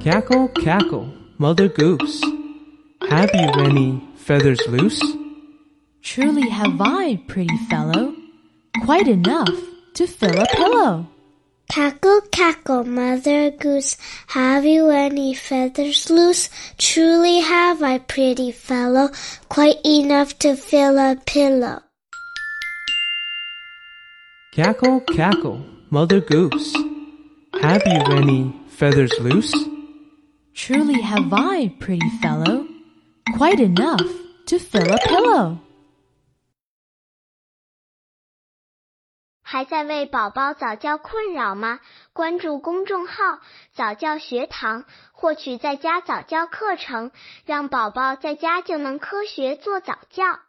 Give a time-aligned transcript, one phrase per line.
[0.00, 2.24] Cackle, cackle, mother goose.
[3.10, 4.98] Have you any feathers loose?
[6.00, 8.14] Truly have I, pretty fellow,
[8.82, 9.54] quite enough
[9.94, 11.06] to fill a pillow.
[11.70, 16.48] Cackle, cackle, mother goose, have you any feathers loose?
[16.78, 19.10] Truly have I, pretty fellow,
[19.50, 21.82] quite enough to fill a pillow.
[24.52, 26.74] Cackle, cackle, mother goose.
[27.60, 29.52] Have you any feathers loose?
[30.69, 32.67] Truly have I, pretty fellow,
[33.37, 34.05] quite enough
[34.47, 35.57] to fill a pillow.
[39.47, 41.79] 还在为宝宝早教困扰吗？
[42.13, 43.39] 关注公众号“
[43.73, 47.11] 早教学堂”，获取在家早教课程，
[47.45, 50.39] 让宝宝在家就能科学做早教。